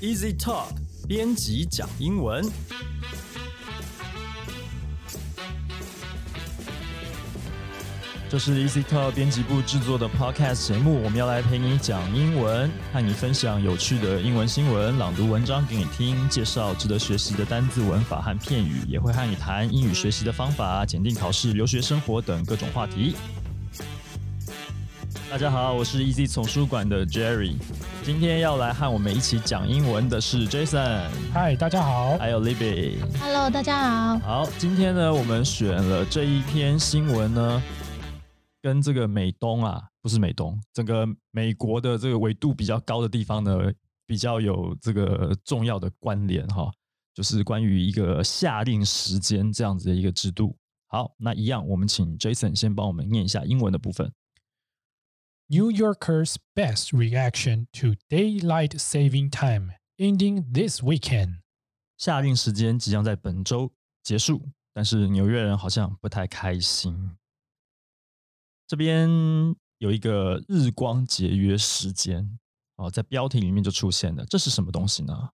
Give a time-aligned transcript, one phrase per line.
[0.00, 0.68] Easy Talk
[1.06, 2.42] 编辑讲英文。
[8.30, 23.14] 这是 Easy Talk 编辑部制作的 Podcast 节目，我们要来陪你讲英文，和你分享有趣的英文新闻，朗读文章给你听，介绍值得学习的单字、文法和片语，也会和你谈英语学习的方法、检定考试、留学生活等各种话题。
[25.30, 27.56] 大家好，我是 Easy 丛书馆的 Jerry，
[28.02, 32.16] 今天要来和我们一起讲英文的是 Jason，嗨，大家好。
[32.16, 32.96] 还有 Libby。
[33.20, 34.18] Hello，大家好。
[34.20, 37.62] 好，今天呢，我们选了这一篇新闻呢，
[38.62, 43.70] 跟这个美东啊，不是美东，整个美国的这个纬度比较高的地方呢，
[44.06, 46.72] 比较有这个重要的关联哈，
[47.14, 50.56] 就是关于一个下令时间这样子的一个制度。
[50.88, 54.10] 好，那一样，我们请 Jason 先帮我们念一下英文的部分。
[55.49, 61.41] New Yorkers' best reaction to daylight saving time ending this weekend.
[61.97, 63.71] 下令时间即将在本周
[64.03, 67.15] 结束，但是纽约人好像不太开心。
[68.67, 69.09] 这边
[69.77, 72.39] 有一个日光节约时间
[72.77, 75.29] 哦，在标题里面就出现了，这是什么东西呢？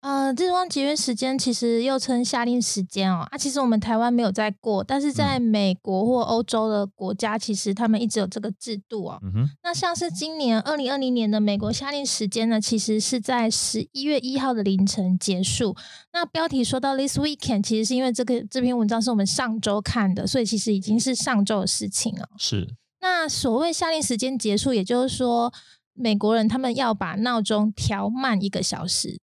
[0.00, 3.26] 呃，日光节约时间其实又称夏令时间哦。
[3.30, 9.18] 啊，其实我们台湾没有在过，但是在美国或欧洲的国家，其实他们一直有这个制度哦。
[9.22, 15.76] 嗯哼，那像是今年二零二零年的美国夏令时间呢，其实是在十一月一号的凌晨结束。
[16.14, 22.26] 那标题说到 this weekend，其实是因为这个这篇文章是我们上周看的，所以其实已经是上周的事情了。
[22.38, 22.66] 是
[23.02, 25.52] 那所谓夏令时间结束，也就是说，
[25.92, 29.20] 美国人他们要把闹钟调慢一个小时。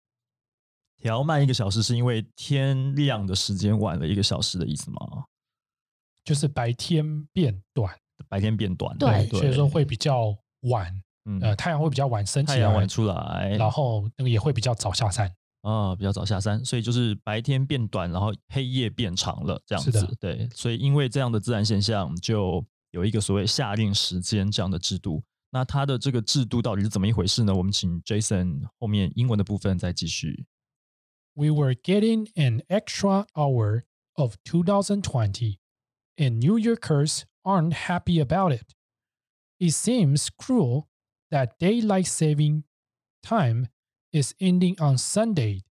[1.07, 4.99] 调慢一个小时，是因为天亮的时间晚了一个小时的意思吗？
[6.25, 7.97] 就是白天变短，
[8.29, 10.93] 白天变短了，对所以说会比较晚，
[11.27, 15.33] 嗯，呃，太阳会比较晚升起来，太阳晚出来，然后那个也会比较早下山。
[15.63, 20.17] 啊、比较早下山，所以就是白天变短，然后黑夜变长了，这样子。
[20.19, 25.23] 对，所以因为这样的自然现象，就有一个所谓夏令时间这样的制度。
[25.53, 27.55] 那它的这个制度到底是怎么一回事呢？
[27.55, 30.45] 我们请 Jason 后面英文的部分再继续。
[31.36, 33.86] We were getting an extra hour
[34.18, 35.60] of 2020,
[36.18, 38.76] and New Yorkers aren't happy about it.
[39.60, 40.88] It seems cruel
[41.30, 42.64] that daylight saving
[43.24, 43.68] time
[44.12, 45.62] is ending on Sunday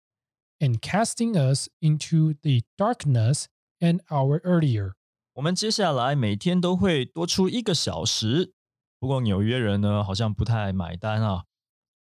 [0.60, 3.46] and casting us into the darkness
[3.80, 4.92] an hour earlier.
[5.34, 8.52] 我们接下来每天都会多出一个小时，
[8.98, 11.44] 不过纽约人呢好像不太买单啊。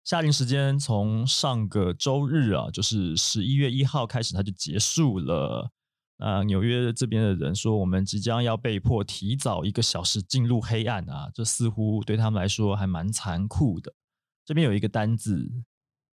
[0.05, 5.71] 夏令时间从上个周日啊，就是十一月一号开始，它就结束了。
[6.17, 13.95] 那纽约这边的人说，我们即将要被迫提早一个小时进入黑暗啊，这似乎对他们来说还蛮残酷的。
[14.45, 15.49] 这边有一个单字，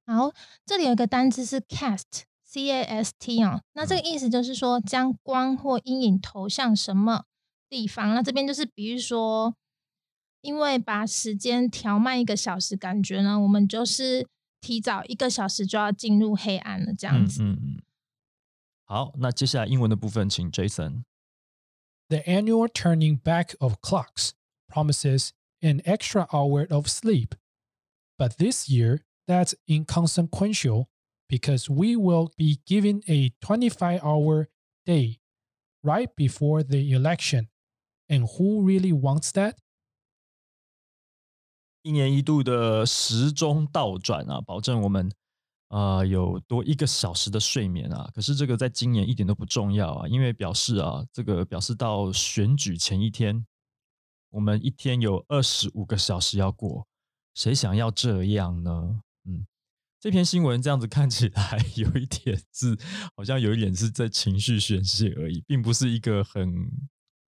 [0.05, 0.31] 好，
[0.65, 7.25] 这里有一个单字是 cast，c a s t 哦，那这个意思就是说将光或阴影投向什么
[7.67, 8.13] 地方。
[8.13, 9.55] 那这边就是比如说，
[10.46, 14.26] 因为把时间调慢一个小时，感觉呢，我们就是
[14.60, 17.42] 提早一个小时就要进入黑暗了，这样子。
[17.42, 17.82] 嗯嗯嗯。
[18.84, 21.04] 好，那接下来英文的部分，请 Jason。
[22.08, 24.32] The annual turning back of clocks
[24.68, 25.30] promises
[25.60, 27.34] an extra hour of sleep.
[28.18, 30.88] But this year, that's inconsequential
[31.28, 34.48] because we will be given a 25 hour
[34.84, 35.20] day
[35.82, 37.48] right before the election.
[38.10, 39.56] And who really wants that?
[41.83, 45.09] 一年一度的时钟倒转啊，保证我们
[45.69, 48.09] 呃有多一个小时的睡眠啊。
[48.13, 53.45] 可是这个在今年一点都不重要啊，因为表示啊，这个表示到选举前一天，
[54.31, 56.85] 我们一天有二十五个小时要过，
[57.33, 59.01] 谁想要这样呢？
[59.25, 59.45] 嗯，
[59.99, 62.77] 这篇新闻这样子看起来 有一点是，
[63.15, 66.69] 好像有一点是在情绪宣泄而已，并不是一个很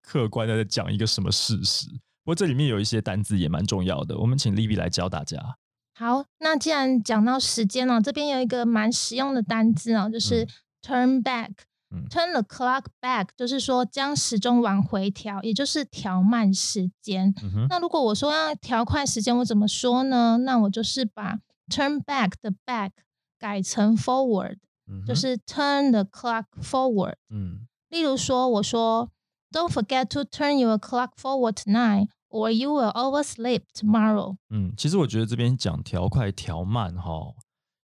[0.03, 1.87] 客观的在讲一个什么事实。
[2.29, 5.57] 不过这里面有一些单字也蛮重要的，我们请 Libby 来教大家。
[5.95, 10.49] 好，那既然讲到时间哦，这边有一个蛮实用的单字哦，就是嗯
[10.83, 11.53] turn back。
[11.91, 17.33] 嗯 turn the clock back 就是说将时钟往回调，也就是调慢时间。
[17.43, 20.37] 嗯，那如果我说要调快时间，我怎么说呢？
[20.45, 21.39] 那我就是把
[21.71, 22.91] turn back 的 back
[23.39, 27.15] 改成 forward，嗯就是 turn the clock forward。
[27.31, 29.11] 嗯例如说，我说
[29.51, 34.37] Don't forget to turn your clock forward tonight, or you will oversleep tomorrow。
[34.51, 37.35] 嗯，其实我觉得这边讲调快调慢哈，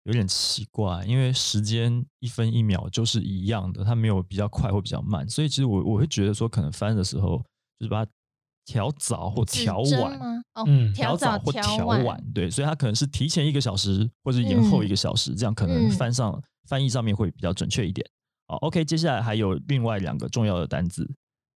[0.04, 7.38] 有点奇怪，因为时间一分一秒就是一样的，它没有比较快或比较慢，所以其实我我会觉得说，可能翻的时候
[7.78, 8.10] 就是把它
[8.64, 10.42] 调早或调晚，吗？
[10.54, 18.06] 哦，嗯调早或调晚，晚，对，所以它可能是提前一个小时或者延后一个小时，这样可能嗯翻上翻译上面会比较准确一点。
[18.46, 21.08] 好，OK，接下来还有另外两个重要的单字，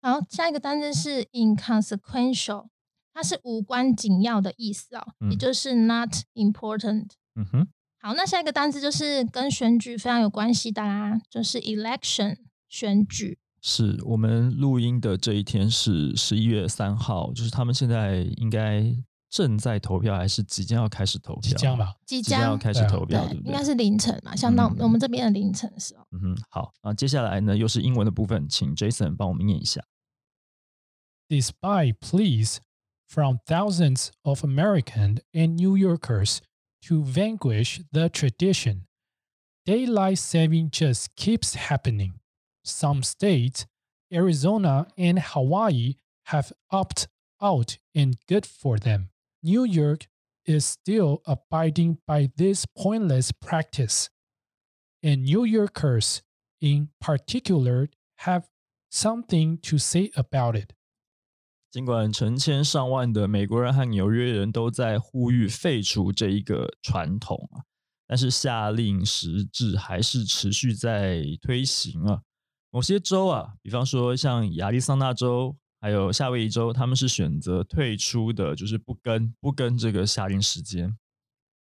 [0.02, 2.66] 好，下一个单词是 inconsequential，
[3.14, 7.11] 它是无关紧要的意思哦，也嗯就是 not important。
[7.37, 7.69] 嗯哼，
[8.00, 12.37] 好，那下一个单词就是跟选举非常有关系的啦，就是 election
[12.69, 13.38] 选举。
[13.62, 18.94] 是我们录音的这一天是十一月三号，就是他们现在应该
[19.31, 21.43] 正在投票，还是即将要开始投票？
[21.43, 21.78] 即将？
[21.78, 21.94] 吧？
[22.05, 23.64] 即即将要将开始投票，对对，不对应该？
[23.64, 26.06] 是凌晨嘛，相当嗯我们这边的凌晨的时候。
[26.11, 29.82] 嗯哼，好啊，接下来呢又是英文的部分，请 Jason 帮我们念一下。
[31.31, 32.58] Despite pleas
[33.14, 36.43] from thousands of Americans and New Yorkers
[36.82, 38.88] to vanquish the tradition,
[39.64, 42.14] daylight saving just keeps happening.
[42.64, 43.66] Some states,
[44.12, 45.94] Arizona and Hawaii,
[46.25, 47.06] have opted
[47.40, 49.11] out, and good for them.
[49.44, 50.08] New York
[50.44, 54.11] is still abiding by this pointless practice.
[55.05, 56.22] And New Yorkers,
[56.61, 58.49] in particular, have
[58.90, 60.72] something to say about it.
[61.75, 67.67] 尽管成千上万的美国人和纽约人都在呼吁废除这一个传统啊，
[68.06, 72.23] 但是下令实质还是持续在推行啊。
[72.71, 80.97] 某些州啊，比方说像亚利桑那州还有夏威夷州，他们是选择退出的，就是不跟不跟这个下令时间。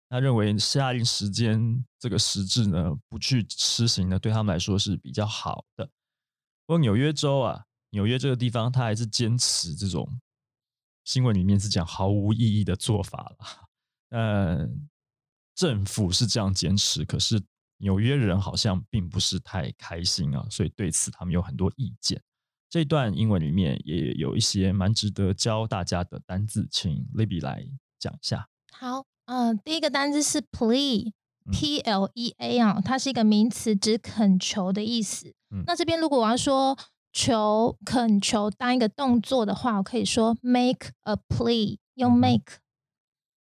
[0.09, 5.85] 他认为下令时间这个实质呢，不去施行呢，对他们来说是比较好的。
[6.65, 10.19] 不过纽约州啊，纽约这个地方，他还是坚持这种
[11.03, 13.69] 新闻里面是讲毫无意义的做法了。
[14.09, 14.89] 嗯，
[15.55, 17.41] 政府是这样坚持，可是
[17.77, 22.21] 纽约人好像并不是太开心啊，所以对此他们有很多意见。
[22.69, 28.47] 这段英文里面也有一些蛮值得教大家的单字，请 Libby 来讲一下。
[28.71, 31.09] 好，呃，第一个单字是 plea。
[31.09, 31.13] 嗯
[31.51, 35.33] P L E A 啊，它是一个名词，指恳求的意思。
[35.49, 36.77] 嗯那这边如果我要说
[37.11, 42.59] 求、恳求当一个动作的话，我可以说 make a plea，用 make。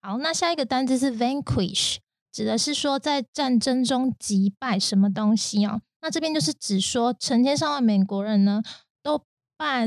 [0.03, 1.99] 好，那下一个单字是 vanquish，
[2.33, 5.83] 指的是说在战争中击败什么东西哦。
[6.01, 8.63] 那这边就是指说成千上万美国人呢，
[9.03, 9.23] 都
[9.59, 9.87] 败，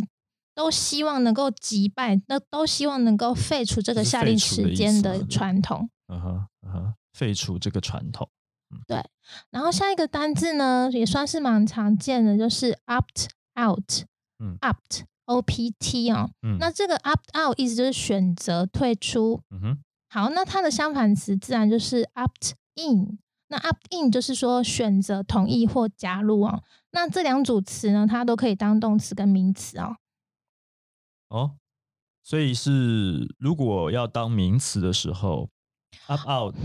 [0.54, 5.90] 都希望能够击败，那都希望能够废除这个就是下令时间的传统。
[6.08, 8.30] 嗯哼，嗯哼，废除这个传统。
[8.88, 9.04] 对
[9.52, 14.06] 然后下一个单字呢，也算是蛮常见的，就是 opt out，
[14.40, 16.30] 嗯，opt o p t 哦。
[16.42, 19.42] 嗯，那这个 opt out 意思就是选择退出。
[19.52, 19.78] 嗯哼，
[20.10, 23.18] 好，那它的相反词自然就是 opt in。
[23.48, 26.64] 那 opt in 就是说选择同意或加入哦。
[26.92, 29.98] 那这两组词呢，它都可以当动词跟名词哦。
[31.30, 31.52] 哦，
[32.24, 35.50] 所以是如果要当名词的时候
[36.08, 36.56] ，up out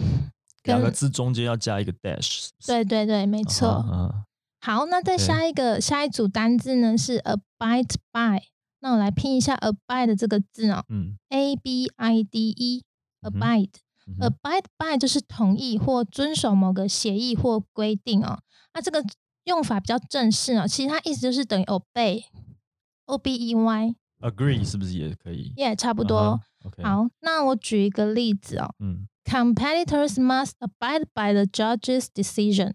[0.65, 3.69] 两个字中间要加一个 dash，对对对，没错。
[3.69, 4.25] 啊啊
[4.61, 8.43] 好，那再下一个下一组单字呢是 abide by。
[8.81, 12.83] 那我来拼一下 abide 的这个字哦嗯，a b i d e
[13.23, 13.71] 嗯哼 abide。
[14.07, 18.39] 嗯哼 abide by 就是同意或遵守某个协议或规定哦。
[18.73, 19.05] 那这个
[19.45, 25.53] 用法比较正式哦，其实它意思就是等于 obey，o b e y，agree 是不是也可以？
[25.57, 26.41] 也差不不多。
[26.83, 32.73] 好，那我举一个例子哦嗯，competitors must abide by the judge's decision。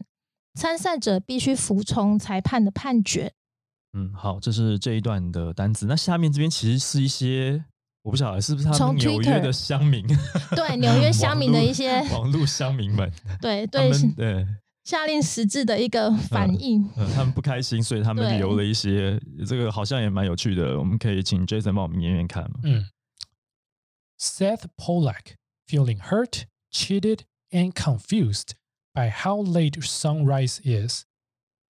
[0.55, 3.33] 参赛者必须服从裁判的判决。
[3.93, 5.85] 嗯，好，这是这一段的单词。
[5.85, 7.63] 那下面这边其实是一些，
[8.01, 10.05] 我不晓得是不是他从们纽约的乡民，
[10.55, 14.47] 对 纽约乡民的一些网络乡民们，对 他对 对。
[14.83, 16.83] 下令实质的一个反应。
[16.97, 19.17] 嗯，他们不开心，所以他们留了一些，
[19.47, 20.77] 这个好像也蛮有趣的。
[20.77, 22.83] 我们可以请 Jason 帮我们念念看吗？Mm.
[24.19, 25.35] Seth Pollack,
[25.67, 28.55] feeling hurt, cheated, and confused
[28.94, 31.04] by how late sunrise is.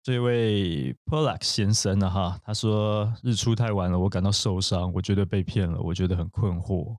[0.01, 6.97] 这位 Polak 先生呢，哈，他说日出太晚了，我感到受伤，我觉得被骗了，我觉得很困惑。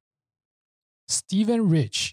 [1.08, 2.12] Stephen Rich,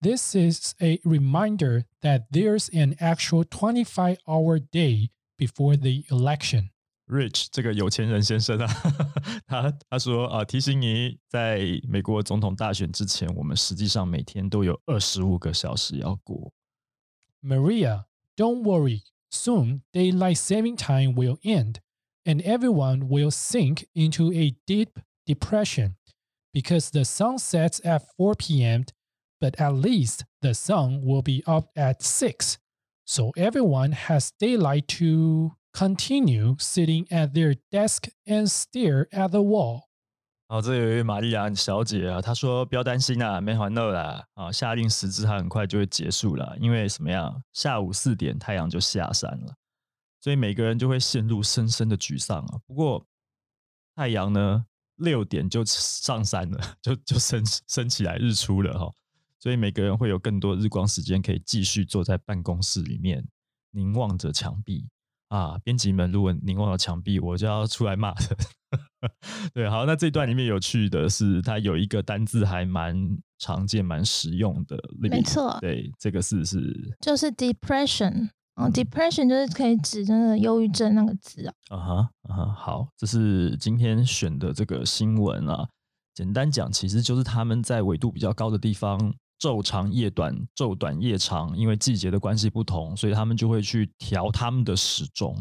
[0.00, 6.70] this is a reminder that there's an actual 25 hour day before the election.
[7.06, 8.66] Rich 这个有钱人先生啊，
[9.46, 16.50] 他他说啊，提醒你，在美国总统大选之前，我们实际上每天都有二十五个小时要过。
[17.43, 19.03] Maria, don't worry.
[19.29, 21.79] Soon, daylight saving time will end,
[22.25, 25.97] and everyone will sink into a deep depression
[26.53, 28.85] because the sun sets at 4 p.m.,
[29.39, 32.57] but at least the sun will be up at 6.
[33.05, 39.86] So everyone has daylight to continue sitting at their desk and stare at the wall.
[40.49, 47.43] 好，这有一位玛丽亚小姐啊，她说不要担心啊，没烦恼啦，啊，下令时之它很快就会结束了，因为什么样？
[47.51, 49.53] 下午四点太阳就下山了，
[50.21, 52.59] 所以每个人就会陷入深深的沮丧啊。
[52.65, 53.05] 不过
[53.93, 58.89] 太阳呢，六点就上山了，就就升升起来日出了哈，
[59.39, 63.27] 所以每个人会有更多日光时间可以继续坐在办公室里面
[63.71, 64.87] 凝望着墙壁。
[65.27, 68.29] 啊，编辑们，如果凝望着墙壁，我就要出来骂人。
[69.53, 72.95] 对，好，那这段里面有趣的是，它有一个单字还蛮
[73.39, 74.77] 常见、蛮实用的。
[74.99, 76.59] 没错，对，这个是是
[77.01, 81.53] 就是 depression 哦，depression 就是可以指那个忧郁症那个字啊。
[81.69, 85.67] 啊哈啊哈，好，这是今天选的这个新闻啊。
[86.13, 89.13] 简单讲，其实就是他们在纬度比较高的地方。
[89.39, 95.37] 昼长夜短，昼短夜长，因为季节的关系不同，所以他们就会去调他们的时钟，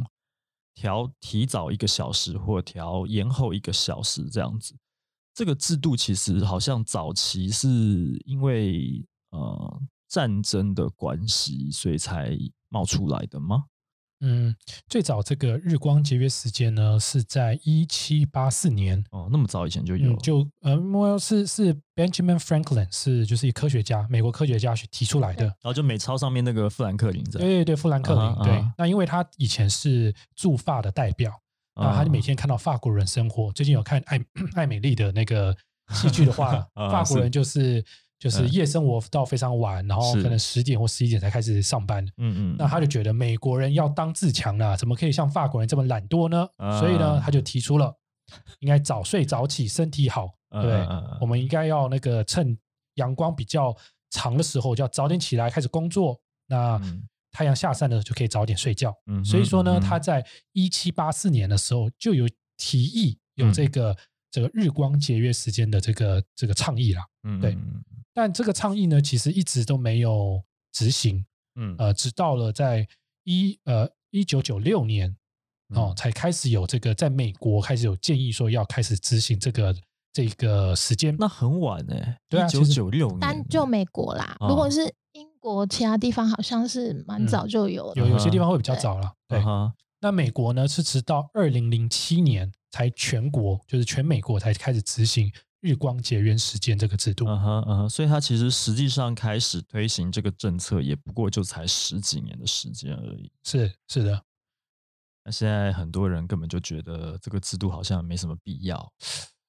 [0.76, 4.76] 调提早一个小时或调延后一个小时这样子。
[5.34, 7.68] 这个制度其实好像早期是
[8.24, 13.64] 因为呃战争的关系，所以才冒出来的吗？
[14.20, 14.54] 嗯，
[14.88, 25.44] 最早这个日光节约时间呢，是在一七八四年哦，那么早以前就有，就呃莫，是是 Benjamin Franklin 是就是一科学家，美国科学家去提出来的。
[25.44, 28.64] 然后就美钞上面那个富兰克林在，对对对，富兰克林对。
[28.78, 31.30] 那因为他以前是驻法的代表，
[31.74, 33.52] 啊，他就每天看到法国人生活。
[33.52, 34.18] 最近有看艾
[34.56, 35.54] 艾美丽的那个
[35.92, 37.84] 戏剧的话， 法国人就是。
[38.18, 42.04] 就是夜生活到非常晚，然后可能十点或十一点才开始上班。
[42.16, 46.48] 嗯嗯，那他就觉得美国人要当自强了，怎么可以像法国人这么懒惰呢？
[46.78, 47.94] 所以呢，他就提出了
[48.60, 50.30] 应该早睡早起，身体好。
[50.50, 50.86] 对，
[51.20, 52.56] 我们应该要那个趁
[52.94, 53.76] 阳光比较
[54.10, 56.18] 长的时候，就要早点起来开始工作。
[56.46, 56.80] 那
[57.32, 58.94] 太阳下山了，就可以早点睡觉。
[59.22, 63.94] 所以说呢，他在一七八四年的时候就有提议有这个
[64.30, 67.02] 这个日光节约时间的这个这个倡议了。
[67.24, 67.58] 嗯，对。
[68.16, 70.42] 但这个倡议呢，其实一直都没有
[70.72, 72.88] 执行，嗯，呃，直到了在
[73.24, 75.14] 一呃一九九六年
[75.74, 79.76] 哦，才开始有这个在美国开始有建议说要开始执行这个
[80.14, 81.14] 这个时间。
[81.18, 84.34] 那很晚哎，对啊，一九九六年，单就美国啦。
[84.40, 89.12] 如果是英国其他地方，好像是蛮早就有，有有些地方会比较早了。
[89.28, 89.44] 对，
[90.00, 95.30] 那美国呢是直到二零零七年才全国就是全美国才开始执行。
[95.60, 103.32] 日光节约时间这个制度，嗯哼嗯哼，所以它其实实际上开始推行这个政策，也不过就才十几年的时间而已。
[103.42, 104.22] 是是的，
[105.24, 108.92] 那现在很多人根本就觉得这个制度好像没什么必要。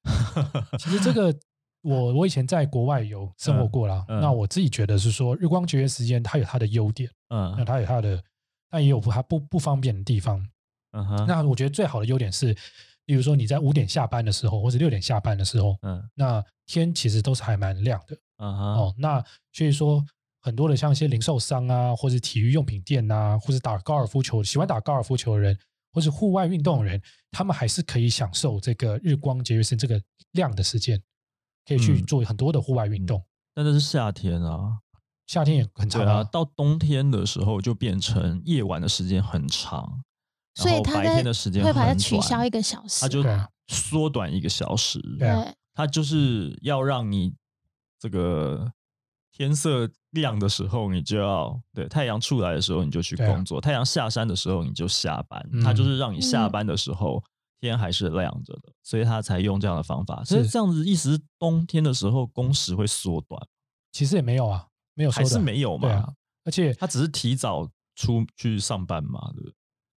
[0.80, 1.38] 其实这个，
[1.82, 8.24] 我我以前在国外有生活过啦，那我自己觉得是说，日光节约时间它有它的优点，嗯，那它有它的，
[8.70, 10.48] 但也有它不不方便的地方。
[10.92, 12.58] 嗯哼，那我觉得最好的优点是。
[13.08, 20.06] 例如说你在五点下班的时候，或者六点下班的时候，嗯，那天其实都是还蛮亮的，嗯哦，那所以说
[20.42, 25.58] 很多的像一些零售商啊，或者体育用品店呐，或者打高尔夫球喜欢打高尔夫球的人，
[25.94, 30.02] 或者户外运动的人，他们还是可以享受这个日光节约时这个
[30.34, 31.02] 亮的时间，
[31.66, 33.24] 可以去做很多的户外运动。
[33.54, 34.80] 但那是夏天啊，
[35.28, 40.04] 夏天也很长啊，到冬天的时候就变成夜晚的时间很长。
[40.58, 43.24] 所以他白天的时间会把它取消一个小时，他就
[43.68, 45.00] 缩短一个小时。
[45.20, 47.34] 对，他就是要让你
[48.00, 48.72] 这个
[49.32, 55.48] 天色亮的时候，你就要对太阳出来的时候你就去工作，太阳下山的时候你就下班。
[55.64, 57.24] 他就是让你下班的时候
[57.60, 60.24] 天还是亮着的，所以他才用这样的方法。
[60.24, 63.40] 所以这样子意思是冬天的时候工时会缩短？
[63.92, 66.14] 其实也没有啊，没有还是没有嘛。
[66.46, 69.54] 而且他只是提早出去上班嘛，对不对？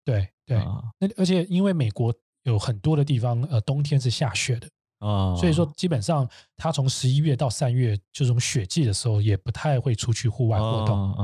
[0.06, 0.58] 对对，
[0.98, 2.14] 那而且因为美国
[2.44, 4.68] 有很多的地方，呃，冬天是下雪的
[5.00, 6.28] 啊，所以说基本上
[6.58, 11.16] 他从十一月到三月，就从雪季的时候，也不太会出去户外活动。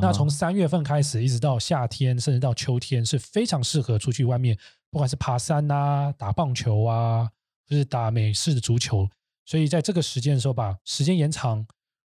[0.00, 4.56] 那从三月份开始，一直到夏天，甚至到秋天，是非常适合出去外面，
[4.90, 7.28] 不管是爬山啊、打棒球啊，
[7.66, 9.08] 就是打美式的足球。
[9.44, 11.66] 所以在这个时间的时候，把时间延长。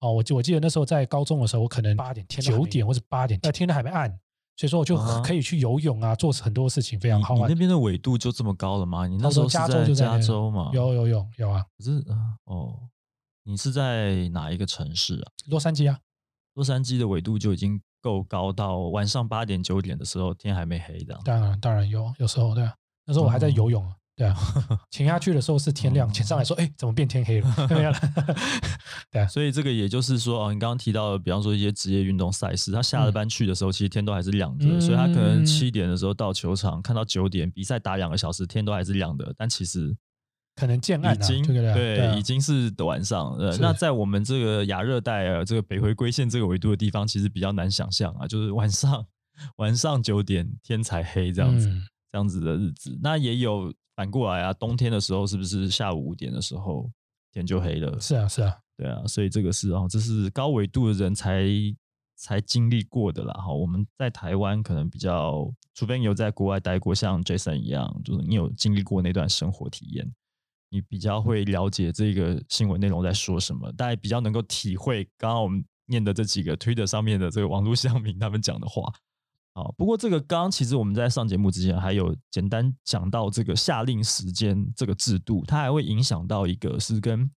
[0.00, 4.21] 哦，我我记得那时候在高中的时候，我可能八点天九点或者八点，那天都还没暗。
[4.56, 7.50] 所以说我就可以去游泳啊，做很多事情，非常好玩。
[7.50, 9.06] 你那边的纬度就这么高了吗？
[9.06, 10.70] 你那时候加州就在加州嘛？
[10.73, 11.64] 有有有有啊！
[11.76, 12.04] 可是
[12.44, 12.78] 哦，
[13.42, 15.32] 你是在哪一个城市啊？
[15.49, 15.99] 洛杉矶啊。
[16.54, 21.18] 洛杉矶的纬度就已经够高，到晚上八点九点的时候天还没黑的。
[21.25, 22.73] 当然当然有，有时候对啊，
[23.06, 23.96] 那时候我还在游泳啊。
[24.16, 24.37] 对啊，
[24.92, 27.54] 潜下去的时候是天亮，潜上来说，哎，怎么变天黑了？
[29.11, 39.97] 对啊，所以这个也就是说，哦，你刚刚提到的，比方说一些职业运动赛事，他下了班去的时候，其实天都还是亮的，所以他可能七点的时候到球场，看到九点比赛打两个小时，天都还是亮的，但其实
[40.54, 43.33] 可能建案啊，已经对已经是晚上。
[43.33, 49.04] 呃，那在我们这个亚热带呃这个北回归线这个纬度的地方，其实比较难想象啊，就是晚上
[49.56, 51.83] 晚上九点天才黑这样子，嗯。
[52.12, 52.97] 这样子的日子。
[53.02, 56.90] 那也有反过来啊，冬天的时候是不是下午五点的时候
[57.32, 58.00] 天就黑了？
[58.00, 61.44] 是啊，是啊，对啊，所以这个是哦，这是高纬度的人才
[62.16, 63.34] 才经历过的啦。
[63.34, 70.12] 哈，我们在台湾可能比较，除非你有在国外待过，像 Jason 一样，就是你有经历过那段生活体验，
[70.70, 78.92] 你比较会了解这个新闻内容在说什么，大家比较能够体会刚刚我们念的这几个 Twitter 上面的这个网络 乡民他们讲的话。
[79.54, 87.30] 好，不过这个刚刚其实我们在上节目之前还有简单讲到这个下令时间这个制度，它还会影响到一个是跟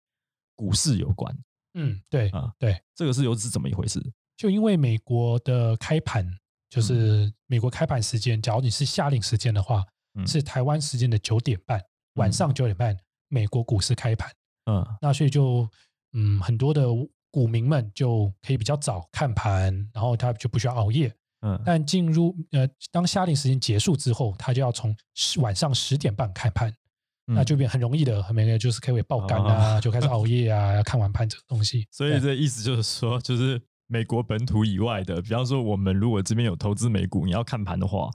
[0.55, 1.37] 股市有关。
[1.75, 4.03] 嗯，对啊对，这个是又是怎么一回事？
[4.35, 6.39] 就因为美国的开盘，嗯
[6.71, 11.79] 就是美国开盘时间，假如你是下令时间的话，嗯是台湾时间的九点半，
[12.15, 12.97] 晚上九点半，
[13.29, 14.31] 美国股市开盘。
[14.71, 15.69] 嗯那所以就
[16.15, 16.87] 嗯，很多的
[17.31, 21.15] 股民们就可以比较早看盘，然后他就不需要熬夜。
[21.47, 21.63] 嗯。
[21.65, 26.75] 但进入呃，当下令时间结束之后，他就要从十晚上十点半开盘，
[27.25, 31.87] 那就变很容易的，每个人就是可以爆肝啊， 就开始熬夜啊，要看完盘这个东西。
[31.91, 38.11] 所以这意思就是说，就是美国本土以外的，比方说我们如果这边有投资美股，你要看盘的话，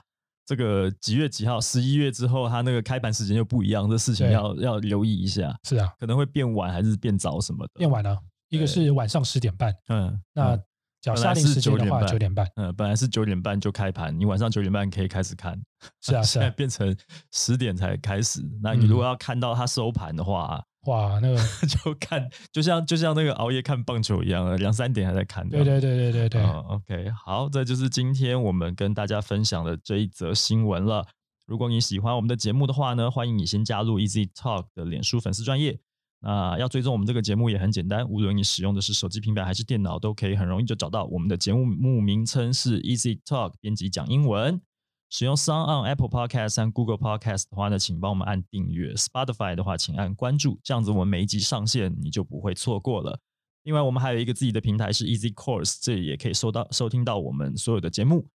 [0.45, 7.71] 这个几月几号，十一月之后，它那个开盘时间就不一样，这事情要要留意一下，是啊，可能会变晚还是变早什么的。
[7.75, 8.17] 变晚了，
[8.49, 10.59] 一个是晚上十点半，嗯，那
[11.01, 15.59] 嗯假如本来是下令时间的9点半话九点半，嗯，本来是九点半就开盘，你晚上九点半可以开始看，
[16.01, 16.95] 是啊是 现在啊，变成
[17.31, 18.39] 十点才开始。
[18.61, 25.47] 那你如嗯果要看到它收盘的话，哇，那个 就看就像就像那个熬夜看棒球一样，两三点还在看。
[25.49, 31.07] 对对对对对对，嗯 OK，好，这就是今天我们跟大家分享的这一则新闻了。
[31.47, 35.79] 如果你喜欢我们的节目的话呢，欢迎你先加入 Easy Talk 的脸书粉丝专业。
[36.21, 44.61] 那要追踪我们这个节目也很简单，无论你使用的是手机、平板还是电脑，都可以很容易就找到我们的节目目名称是 Easy Talk，编辑讲英文。
[45.09, 53.19] 使用 Sound on Apple Podcast 和 Google Podcast 的话呢，请帮我们按订阅；Spotify 的话，请按关注，这样子我们每一集上线你就不会错过了。
[53.63, 58.25] 另外，我们还有一个自己的平台是 Easy Course，这里也可以收到收听到我们所有的节目。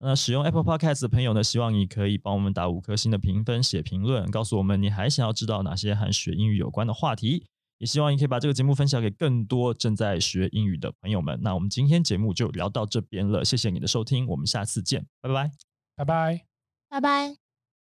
[0.00, 7.46] 那使用 Apple Podcast 的朋友呢，希望你可以帮我们打五颗星的评分、写评论，告诉我们你还想要知道哪些和学英语有关的话题。
[7.78, 11.38] 也希望你可以把这个节目分享给更多正在学英语的朋友们。
[11.42, 15.50] 那我们今天节目就聊到这边了，谢谢你的收听，我们下次见，拜拜。
[15.96, 16.46] 拜拜。
[16.88, 17.43] 拜拜。